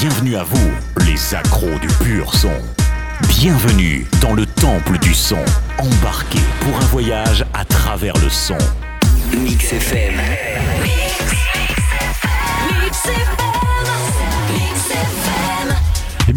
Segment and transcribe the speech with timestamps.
[0.00, 0.70] bienvenue à vous,
[1.06, 2.52] les accros du pur son.
[3.28, 5.44] Bienvenue dans le temple du son.
[5.76, 8.58] Embarquez pour un voyage à travers le son.
[9.36, 10.14] Mix FM.
[12.94, 13.37] Eh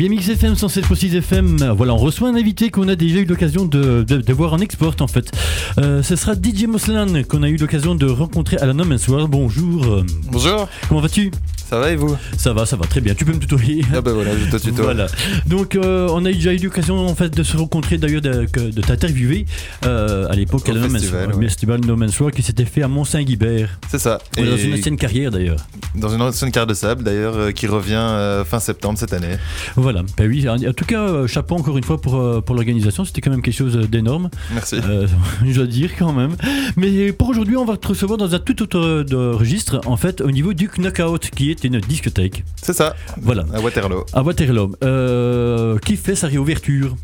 [0.01, 3.65] bien, Mix FM 107.6 FM, voilà, on reçoit un invité qu'on a déjà eu l'occasion
[3.65, 5.31] de, de- de voir en export en fait.
[5.79, 9.07] Euh, ce sera DJ Moslan qu'on a eu l'occasion de rencontrer à la No Man's
[9.07, 9.29] World.
[9.29, 11.29] Bonjour, Bonjour, comment vas-tu?
[11.69, 12.17] Ça va et vous?
[12.37, 13.85] Ça va, ça va très bien, tu peux me tutoyer?
[13.93, 14.85] Ah bah voilà, je te tutoie.
[14.85, 15.05] Voilà.
[15.45, 18.45] Donc euh, on a déjà eu l'occasion en fait de se rencontrer d'ailleurs de,
[18.81, 19.45] t'interviewer
[19.85, 21.45] euh, à l'époque à la No festival, World, ouais.
[21.45, 23.69] festival No Man's World qui s'était fait à Mont-Saint-Guibert.
[23.89, 24.17] C'est ça.
[24.35, 25.57] Est Dans une Et ancienne carrière d'ailleurs.
[25.95, 29.37] dans une ancienne carte de sable d'ailleurs euh, qui revient fin septembre cette année.
[29.75, 29.90] Voilà.
[30.17, 33.21] Ben oui, en tout cas, euh, chapeau encore une fois pour, euh, pour l'organisation, c'était
[33.21, 34.29] quand même quelque chose d'énorme.
[34.53, 34.77] Merci.
[34.83, 35.07] Euh,
[35.45, 36.35] je dois dire quand même.
[36.77, 40.21] Mais pour aujourd'hui, on va te recevoir dans un tout autre euh, registre, en fait,
[40.21, 42.43] au niveau du Knockout, qui est une discothèque.
[42.61, 43.45] C'est ça, Voilà.
[43.53, 44.05] à Waterloo.
[44.13, 46.95] À Waterloo, euh, qui fait sa réouverture.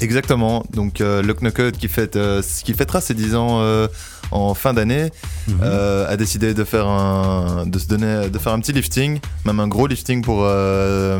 [0.00, 0.64] Exactement.
[0.72, 3.88] Donc euh, le Knockout qui, fête, euh, qui fêtera ses 10 ans euh,
[4.30, 5.10] en fin d'année
[5.48, 5.56] Mhm.
[5.62, 9.58] euh, a décidé de faire un de se donner de faire un petit lifting, même
[9.60, 11.18] un gros lifting pour euh,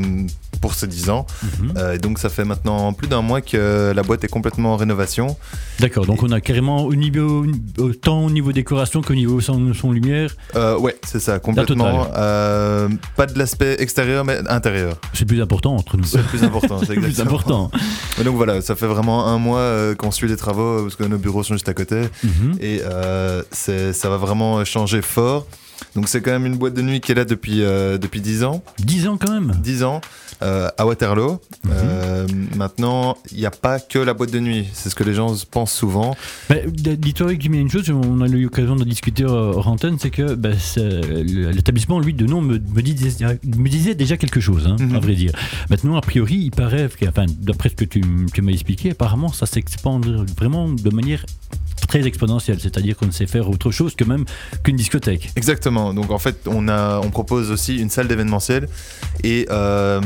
[0.62, 1.26] pour ses 10 ans.
[1.42, 1.74] Mhm.
[1.76, 4.76] Euh, et donc ça fait maintenant plus d'un mois que la boîte est complètement en
[4.76, 5.36] rénovation.
[5.80, 7.44] D'accord, donc on a carrément au niveau,
[7.78, 10.34] autant au niveau décoration qu'au niveau son, son lumière.
[10.56, 12.06] Euh, ouais, c'est ça, complètement.
[12.16, 14.94] Euh, pas de l'aspect extérieur, mais intérieur.
[15.12, 16.04] C'est plus important entre nous.
[16.04, 16.78] C'est le plus important.
[16.78, 17.36] C'est le plus exactement.
[17.38, 17.70] important.
[18.20, 21.04] Et donc voilà, ça fait vraiment un mois euh, qu'on suit les travaux parce que
[21.04, 22.56] nos bureaux sont juste à côté Mhm.
[22.60, 22.80] et
[23.50, 25.46] ça va vraiment changer fort.
[25.94, 28.44] Donc c'est quand même une boîte de nuit qui est là depuis, euh, depuis 10
[28.44, 28.62] ans.
[28.78, 29.52] 10 ans quand même.
[29.62, 30.00] 10 ans
[30.42, 31.32] euh, à Waterloo.
[31.64, 31.70] Mhm.
[31.72, 34.66] Euh, maintenant, il n'y a pas que la boîte de nuit.
[34.72, 36.16] C'est ce que les gens pensent souvent.
[36.50, 40.36] D- Dis-toi Jimmy, une chose, on a eu l'occasion de discuter hors antenne, c'est que
[40.58, 41.00] c'est-
[41.52, 44.96] l'établissement, lui, de nom, me, me, disait, me disait déjà quelque chose, hein, Mhm.
[44.96, 45.32] à vrai dire.
[45.70, 48.02] Maintenant, a priori, il paraît, enfin, d'après ce que tu,
[48.32, 51.24] tu m'as expliqué, apparemment, ça s'expande vraiment de manière
[51.92, 54.24] très exponentielle, c'est-à-dire qu'on sait faire autre chose que même
[54.62, 55.30] qu'une discothèque.
[55.36, 55.92] Exactement.
[55.92, 58.66] Donc en fait, on, a, on propose aussi une salle d'événementiel
[59.22, 60.00] et euh,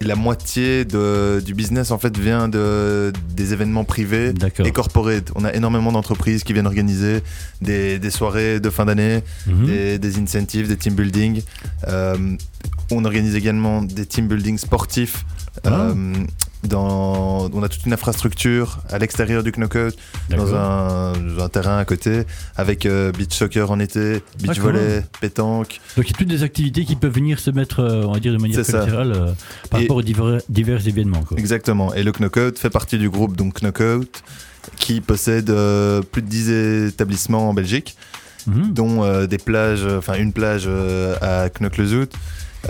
[0.00, 4.66] la moitié de, du business en fait vient de, des événements privés D'accord.
[4.66, 5.30] et corporate.
[5.34, 7.22] On a énormément d'entreprises qui viennent organiser
[7.60, 11.42] des, des soirées de fin d'année, des, des incentives, des team building.
[11.86, 12.16] Euh,
[12.90, 15.26] on organise également des team building sportifs.
[15.64, 15.68] Ah.
[15.68, 16.14] Euh,
[16.68, 19.94] dans, on a toute une infrastructure à l'extérieur du Knockout,
[20.30, 22.24] dans un, dans un terrain à côté,
[22.56, 25.80] avec euh, beach soccer en été, beach Ah, volley, pétanque.
[25.96, 28.20] Donc il y a toutes des activités qui peuvent venir se mettre, euh, on va
[28.20, 29.32] dire, de manière collatérale euh,
[29.70, 31.22] par Et- rapport aux divers, divers événements.
[31.22, 31.38] Quoi.
[31.38, 31.94] Exactement.
[31.94, 34.22] Et le Knockout fait partie du groupe donc Knockout,
[34.76, 37.96] qui possède euh, plus de 10 établissements en Belgique,
[38.46, 38.74] Mhm.
[38.74, 40.68] dont des plages, enfin une plage
[41.22, 42.10] à Knokke-le-Zout,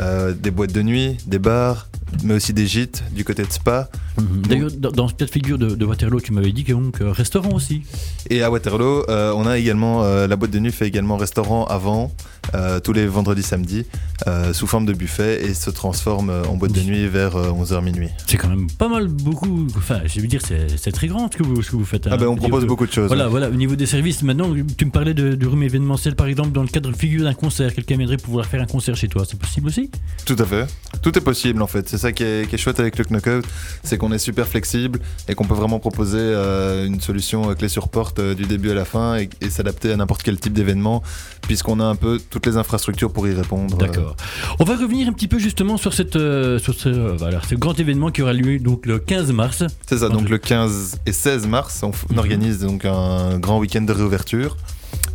[0.00, 1.88] euh, des boîtes de nuit, des bars,
[2.22, 3.88] mais aussi des gîtes du côté de Spa.
[4.18, 4.42] Mhm.
[4.48, 7.00] D'ailleurs, dans, dans ce cas de figure de, de Waterloo, tu m'avais dit que donc
[7.00, 7.82] euh, restaurant aussi.
[8.30, 12.12] Et à Waterloo, euh, on a également, la boîte de nuit fait également restaurant avant,
[12.54, 13.84] euh, tous les vendredis, samedis,
[14.26, 17.50] euh, sous forme de buffet et se transforme euh, en boîte de nuit vers euh,
[17.50, 18.08] 11h minuit.
[18.26, 19.66] C'est quand même pas mal, beaucoup.
[19.76, 22.06] Enfin, je veux dire, c'est très grand ce que vous, ce que vous faites.
[22.06, 22.16] Ah hein.
[22.16, 23.08] ben on propose beaucoup de choses.
[23.08, 26.26] Voilà, voilà, au niveau des services, maintenant, tu me parlais de, du room événementiel, par
[26.26, 27.74] exemple, dans le cadre figure d'un concert.
[27.74, 29.90] Quelqu'un viendrait pouvoir faire un concert chez toi, c'est possible aussi?
[30.24, 30.66] Tout à fait.
[31.02, 31.88] Tout est possible en fait.
[31.88, 33.44] C'est ça qui est, qui est chouette avec le Knockout,
[33.82, 37.88] c'est qu'on est super flexible et qu'on peut vraiment proposer euh, une solution clé sur
[37.88, 41.02] porte du début à la fin et, et s'adapter à n'importe quel type d'événement,
[41.42, 43.76] puisqu'on a un peu toutes les infrastructures pour y répondre.
[43.76, 44.16] D'accord.
[44.58, 47.54] On va revenir un petit peu justement sur, cette, euh, sur ce, euh, voilà, ce
[47.54, 49.62] grand événement qui aura lieu donc, le 15 mars.
[49.88, 52.18] C'est ça, donc le 15 et 16 mars, on, Mhm.
[52.18, 54.56] organise donc un grand week-end de réouverture.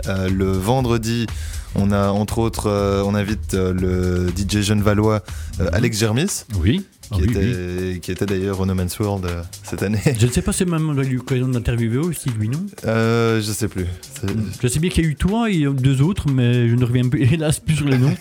[0.07, 1.28] Euh, le vendredi,
[1.75, 5.22] on a entre autres, euh, on invite euh, le DJ jeune valois
[5.59, 5.69] euh, Mhm.
[5.73, 6.85] Alex Germis, Oui.
[7.11, 7.99] Ah qui, oui, était, oui.
[8.01, 9.99] qui était d'ailleurs au No Man's World euh, cette année.
[10.19, 12.65] Je ne sais pas si même on a eu l'occasion d'interviewer aussi, lui, non?
[12.85, 13.85] Euh, je sais plus.
[14.21, 14.29] C'est
[14.61, 17.07] Je sais bien qu'il y a eu toi et deux autres, mais je ne reviens
[17.09, 18.15] plus, hélas plus sur les noms.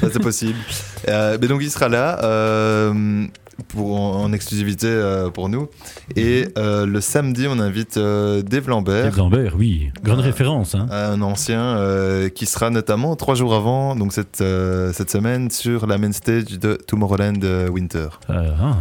[0.00, 0.58] ça, c'est possible.
[1.08, 3.26] Euh, mais donc il sera là euh,
[3.66, 5.68] pour, en, exclusivité euh, pour nous.
[6.16, 6.52] Et Mhm.
[6.58, 9.04] euh, le samedi, on invite euh, Dave Lambert.
[9.04, 9.90] Dave Lambert, oui.
[10.02, 10.74] Grande référence.
[10.74, 10.86] Hein.
[10.90, 11.76] un ancien
[12.34, 14.42] qui sera notamment trois jours avant, donc cette,
[14.92, 18.08] cette semaine, sur la main stage de Tomorrowland Winter.
[18.30, 18.76] Euh, ah.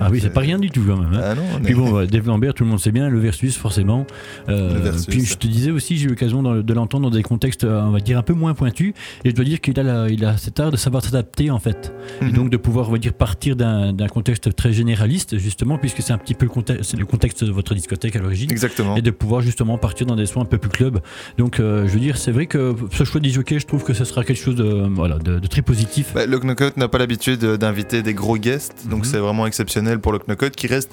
[0.00, 1.12] Ah oui, c'est pas rien du tout quand même.
[1.14, 1.20] hein.
[1.22, 4.06] Ah non, on Puis bon, Dave Lambert, tout le monde sait bien, le versus forcément.
[4.48, 5.06] Euh, Le versus.
[5.06, 7.90] Puis je te disais aussi, j'ai eu l'occasion de l'entendre dans des contextes, euh, on
[7.90, 8.94] va dire, un peu moins pointus.
[9.24, 11.58] Et je dois dire qu'il a, la- il a cet art de savoir s'adapter en
[11.58, 11.92] fait.
[12.20, 12.32] Et Mhm.
[12.32, 16.18] donc de pouvoir, on va dire, partir d'un contexte très généraliste, justement, puisque c'est un
[16.18, 18.50] petit peu le contexte, le contexte de votre discothèque à l'origine.
[18.50, 18.96] Exactement.
[18.96, 21.00] Et de pouvoir justement partir dans des soins un peu plus club.
[21.38, 23.92] Donc euh, je veux dire, c'est vrai que ce choix des jockeys, je trouve que
[23.94, 26.12] ce sera quelque chose de, voilà, de, de très positif.
[26.14, 29.04] Bah, le Knockout n'a pas l'habitude d'inviter des gros guests, donc Mhm.
[29.04, 30.90] c'est vraiment exceptionnel pour le Knockout qui reste,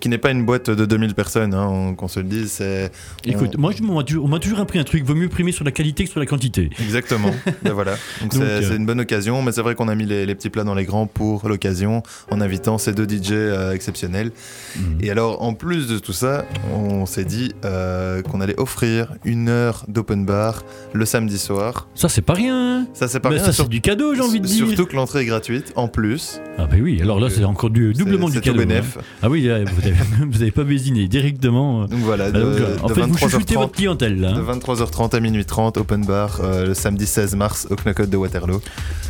[0.00, 2.90] qui n'est pas une boîte de 2000 personnes, hein, on- qu'on se le dise, c'est
[3.26, 5.70] Écoute, on- moi, je- on m'a toujours, appris un truc, vaut mieux primer sur la
[5.72, 6.70] qualité que sur la quantité.
[6.80, 7.30] Exactement.
[7.62, 7.92] Ben voilà.
[8.22, 10.34] Donc c'est euh, c'est une bonne occasion, mais c'est vrai qu'on a mis les, les
[10.34, 14.30] petits plats dans les grands pour l'occasion, en invitant ces deux DJ euh, exceptionnels.
[14.76, 14.98] Mhm.
[15.02, 19.48] Et alors, en plus de tout ça, on s'est dit euh, qu'on allait offrir une
[19.48, 20.62] heure d'open bar
[20.94, 21.88] le samedi soir.
[21.94, 22.86] Ça, c'est pas rien.
[22.94, 24.66] Ça, c'est pas Mais rien, ça, c'est du cadeau, j'ai envie de dire.
[24.66, 26.40] Surtout que l'entrée est gratuite, en plus.
[26.56, 28.60] Ah, bah oui, alors là, c'est encore du, doublement du cadeau.
[28.62, 28.80] hein.
[29.22, 29.94] Ah oui, là, vous avez,
[30.30, 31.82] vous avez pas bésiné directement.
[31.82, 31.86] euh.
[31.86, 34.32] Donc voilà, Ah, de, donc, euh, en de fait, vous chouchoutez 23h30 votre clientèle, là.
[34.32, 34.58] De hein.
[34.58, 38.60] 23h30 à minuit 30, open bar, euh, le samedi 16 mars au Knockout de Waterloo.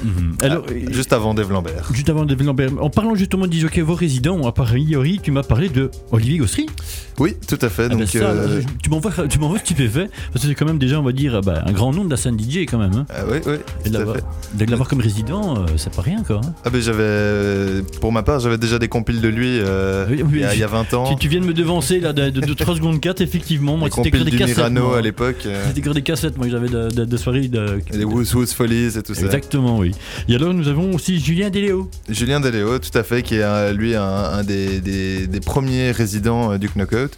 [0.04, 0.36] Mhm.
[0.42, 1.88] Alors, Ah, euh, juste avant Dave Lambert.
[1.92, 5.42] Juste avant de Lambert, en parlant justement de disjockey, vos résidents, à priori, tu m'as
[5.42, 6.66] parlé de Olivier Gossery.
[7.18, 7.84] Oui, tout à fait.
[7.84, 10.78] Ah ben donc, ça, euh, tu m'envoies tu m'envoies stupéfait, parce que c'est quand même
[10.78, 12.94] déjà, on va dire, bah, un grand nom de la scène DJ quand même.
[12.94, 13.06] Hein.
[13.10, 13.98] ah oui, oui, Et de
[14.70, 16.40] l'avoir- comme résident, euh, c'est pas rien quoi.
[16.44, 16.54] hein.
[16.64, 18.88] Ah ben j'avais, pour ma part, j'avais déjà des
[19.18, 21.04] de lui euh, Oui, oui, il, y a, je- il y a 20 ans.
[21.14, 23.76] Tu, tu viens de me devancer là de, de, de 3 secondes 4, effectivement.
[23.76, 24.56] Moi, les c'était que des cassettes.
[24.56, 24.98] Mirano moi.
[24.98, 25.36] à l'époque.
[25.46, 27.48] euh, C'était que des cassettes, moi, j'avais de, de, de soirées.
[27.48, 27.80] De...
[27.92, 29.22] et les Woos Woos Follies et tout ça.
[29.22, 29.92] Exactement, oui.
[30.28, 31.90] Et alors, nous avons aussi Julien Deléo.
[32.08, 35.90] Julien Deléo, tout à fait, qui est euh, lui un, un des, des- des premiers
[35.90, 37.10] résidents euh, du Knockout,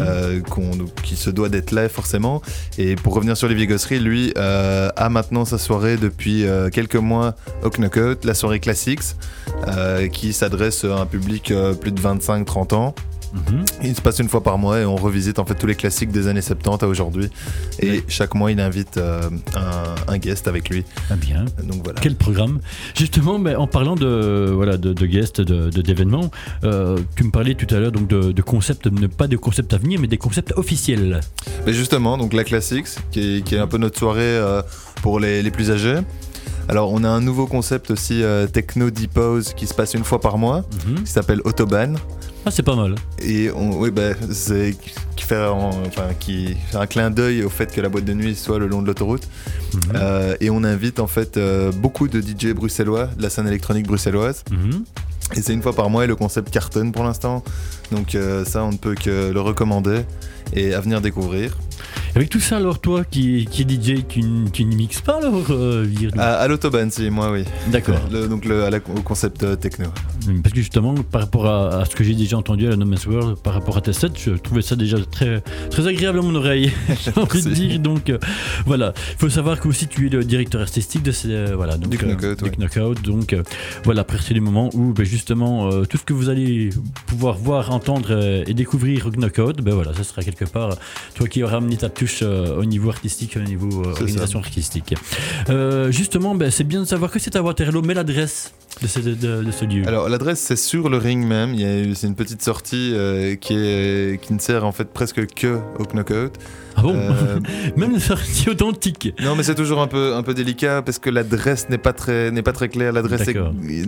[0.00, 0.70] euh, qu'on-
[1.02, 2.42] qui se doit d'être là forcément.
[2.78, 6.96] Et pour revenir sur Olivier Gossery, lui euh, a maintenant sa soirée depuis euh, quelques
[6.96, 9.00] mois au Knockout, la soirée Classics,
[9.68, 12.94] euh, qui s'adresse à un public euh, plus de 25-30 ans.
[13.32, 13.64] Mhm.
[13.84, 16.10] Il se passe une fois par mois et on revisite en fait tous les classiques
[16.10, 17.30] des années 70 à aujourd'hui.
[17.78, 18.04] Et Oui.
[18.08, 19.20] chaque mois, il invite euh,
[19.54, 20.84] un, un guest avec lui.
[21.10, 21.44] Ah bien.
[21.62, 22.00] Donc voilà.
[22.00, 22.58] Quel programme
[22.96, 26.32] Justement, ben, en parlant de voilà de, de guests, de d'événements,
[26.64, 29.78] euh, tu me parlais tout à l'heure donc de, de concepts, pas de concepts à
[29.78, 31.20] venir, mais des concepts officiels.
[31.66, 34.60] Mais justement, donc la Classics, qui est, qui est un peu notre soirée euh,
[35.02, 35.98] pour les, les plus âgés.
[36.70, 40.04] Alors, on a un nouveau concept aussi euh, techno deep house qui se passe une
[40.04, 41.02] fois par mois, Mhm.
[41.02, 41.96] qui s'appelle Autobahn.
[42.46, 42.94] Ah, c'est pas mal.
[43.20, 44.76] Et on, oui, bah, c'est
[45.16, 48.14] qui fait, en- enfin, qui fait un clin d'œil au fait que la boîte de
[48.14, 49.26] nuit soit le long de l'autoroute.
[49.74, 49.80] Mhm.
[49.96, 53.88] Euh, et on invite en fait euh, beaucoup de DJ bruxellois, de la scène électronique
[53.88, 54.44] bruxelloise.
[54.52, 54.84] Mhm.
[55.36, 57.42] Et c'est une fois par mois et le concept cartonne pour l'instant.
[57.90, 60.02] Donc euh, ça, on ne peut que le recommander
[60.54, 61.56] et à venir découvrir.
[62.16, 64.20] Avec tout ça, alors toi qui, qui est DJ, tu,
[64.52, 65.86] tu n'y mixes pas alors euh,
[66.18, 67.44] À, à l'autobahn, si, moi, oui.
[67.68, 67.98] D'accord.
[68.10, 69.86] Le- donc le, à la- au concept euh, techno.
[70.42, 72.84] Parce que justement, par rapport à, à ce que j'ai déjà entendu à la No
[72.84, 75.40] Man's World, par rapport à tes sets, je trouvais ça déjà très,
[75.70, 76.72] très agréable à mon oreille.
[77.04, 77.78] j'ai envie de dire.
[77.78, 78.18] Donc euh,
[78.66, 81.90] voilà, il faut savoir que aussi tu es le directeur artistique de ces, voilà, donc,
[81.90, 82.50] Du Knockout, du ouais.
[82.56, 83.02] Knockout.
[83.02, 83.36] Donc
[83.84, 86.70] voilà, partir du moment où ben, justement tout ce que vous allez
[87.06, 90.76] pouvoir voir, entendre et découvrir au Knockout, ben voilà, ça sera quelque part
[91.14, 94.94] toi qui auras amené ta touche euh, au niveau artistique, au niveau euh, organisation artistique.
[95.50, 99.00] Euh, justement, ben, c'est bien de savoir que c'est à Waterloo, mais l'adresse de, ce-
[99.00, 99.86] de- de ce lieu.
[99.86, 101.54] Alors l'adresse c'est sur le ring même.
[101.54, 105.58] Il c'est une petite sortie euh, qui est qui ne sert en fait presque que
[105.78, 106.32] au knockout.
[106.76, 107.38] ah bon Euh,
[107.76, 109.12] Même la sortie authentique.
[109.22, 112.30] non mais c'est toujours un peu un peu délicat parce que l'adresse n'est pas très
[112.30, 112.92] n'est pas très claire.
[112.92, 113.28] L'adresse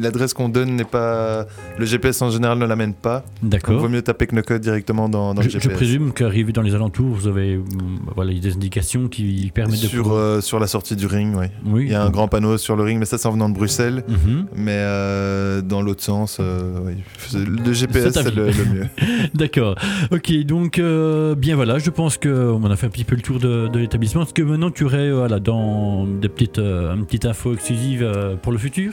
[0.01, 1.47] l'adresse qu'on donne n'est pas
[1.79, 3.25] le GPS en général ne l'amène pas.
[3.43, 3.79] D'accord.
[3.81, 5.77] vaut mieux taper knockout directement dans, dans Je, le je GPS.
[5.77, 9.87] présume qu'arrivé dans les alentours, vous avez hum, voilà, des indications qui permettent de.
[9.87, 11.47] sur euh, sur la sortie du ring, oui.
[11.67, 11.83] Oui.
[11.87, 13.55] Il y a un grand panneau sur le ring, mais ça c'est en venant de
[13.55, 14.05] Bruxelles.
[14.09, 14.47] Mhm.
[14.57, 16.95] Mais euh, dans l'autre sens, euh, oui.
[17.35, 18.87] Le GPS C'est le, mieux.
[19.35, 19.77] D'accord.
[20.11, 23.39] Ok, donc euh, bien voilà, je pense qu'on a fait un petit peu le tour
[23.39, 24.23] de, de l'établissement.
[24.23, 28.03] Est-ce que maintenant tu aurais euh, voilà, dans des petites, euh, une petite info exclusive
[28.03, 28.93] euh, pour le futur?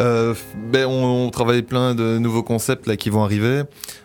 [0.00, 0.34] Euh,
[0.72, 3.62] ben, on, on travaille plein de nouveaux concepts là qui vont arriver.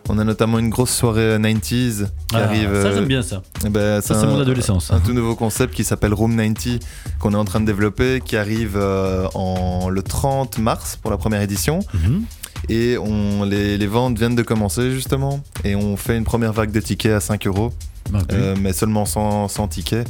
[0.08, 2.68] On a notamment une grosse soirée 90s qui Ah, arrive.
[2.68, 3.42] Ça euh, j'aime bien ça.
[3.66, 4.90] eh ben, Ça c'est mon adolescence.
[4.92, 6.78] Un tout nouveau concept qui s'appelle Room 90
[7.18, 11.16] qu'on est en train de développer, qui arrive euh, en le 30 mars pour la
[11.16, 11.80] première édition.
[11.94, 12.22] Mhm.
[12.68, 15.40] Et on, les, les ventes viennent de commencer justement.
[15.64, 17.72] Et on fait une première vague de tickets à 5 euros,
[18.14, 20.08] Ah, euh, mais seulement 100, 100 tickets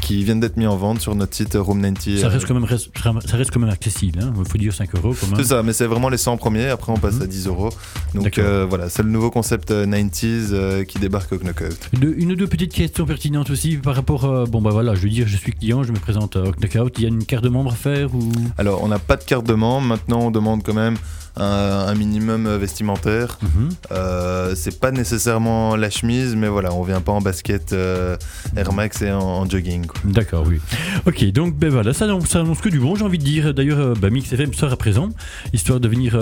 [0.00, 2.20] qui viennent d'être mis en vente sur notre site Room 90.
[2.20, 4.18] ça, euh, reste quand même, ça reste quand même accessible.
[4.38, 5.36] Il faut dire 5 euros quand même.
[5.36, 6.68] C'est ça, mais c'est vraiment les 100 premiers.
[6.68, 7.22] Après, on passe Mhm.
[7.22, 7.70] à 10 euros.
[8.14, 11.78] Donc euh, voilà, c'est le nouveau concept euh, 90s euh, qui débarque au Knockout.
[11.92, 14.24] De- une ou deux petites questions pertinentes aussi par rapport.
[14.24, 16.52] euh, bon, bah voilà, je veux dire, je suis client, je me présente euh, au
[16.52, 16.92] Knockout.
[16.98, 18.30] Il y a une carte de membre à faire ou?
[18.58, 19.86] Alors, on n'a pas de carte de membre.
[19.86, 20.96] Maintenant, on demande quand même
[21.36, 23.38] un, minimum vestimentaire.
[23.42, 23.68] Mhm.
[23.92, 28.16] Euh, c'est pas nécessairement la chemise, mais voilà, on vient pas en basket euh,
[28.56, 29.86] Air Max et en, jogging.
[30.04, 30.60] D'accord, oui.
[31.06, 33.54] Ok, donc ben voilà, ça, ça annonce que du bon, j'ai envie de dire.
[33.54, 35.10] D'ailleurs, euh, bah, Mix FM sera présent,
[35.52, 36.12] histoire de venir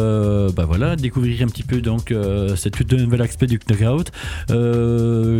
[0.55, 2.15] bah, voilà, découvrir un petit peu donc,
[2.57, 4.11] cette toute nouvelle aspect du knockout.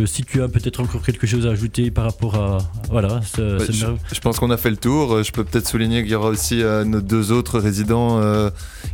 [0.07, 2.57] si tu as peut-être encore quelque chose à ajouter par rapport à.
[2.89, 5.23] Voilà, bah, je, pense qu'on a fait le tour.
[5.23, 8.19] Je peux peut-être souligner qu'il y aura aussi nos deux autres résidents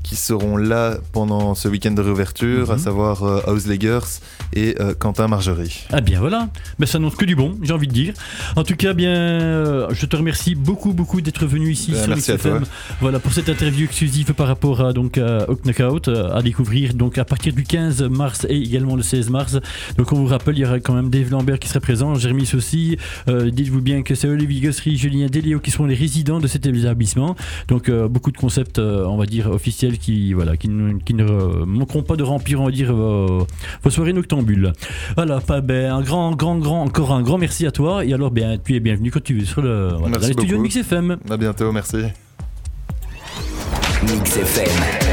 [0.06, 2.80] qui seront là pendant ce week-end de réouverture, à mhm.
[2.80, 4.22] savoir euh, House Leggers
[4.54, 5.88] et euh, Quentin Margerie.
[5.92, 8.14] Ah bien voilà, mais ça annonce que du bon, j'ai envie de dire.
[8.56, 12.36] En tout cas, bien, euh, je te remercie beaucoup, beaucoup d'être venu ici ben, sur
[12.38, 12.66] XFM.
[13.02, 17.26] Voilà pour cette interview exclusive par rapport à donc à Knockout, à découvrir donc à
[17.26, 19.58] partir du 15 mars et également le 16 mars.
[19.98, 22.48] Donc on vous rappelle, il y aura quand même Dave Lambert qui sera présent, Jérémy
[22.54, 22.98] aussi.
[23.28, 27.36] Dites-vous bien que c'est Olivier Gossery, Julien Delio qui seront les résidents de cet établissement.
[27.70, 30.70] Donc beaucoup de concepts, on va dire officiels qui voilà qui,
[31.06, 33.48] qui ne manqueront pas de remplir, on va dire, vos,
[33.90, 34.74] soirées noctambules.
[35.16, 38.06] Voilà, pas, ben, un grand, grand, grand, encore un grand merci à toi.
[38.06, 40.58] Et alors, bien, tu es bienvenu quand tu veux sur le, voilà, dans les studios
[40.58, 41.18] de Mix FM.
[41.30, 41.98] À bientôt, merci.
[44.04, 45.05] Mix FM.